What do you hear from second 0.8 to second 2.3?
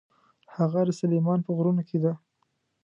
د سلیمان په غرونو کې ده.